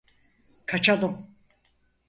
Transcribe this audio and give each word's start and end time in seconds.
Kaçalım! 0.65 1.27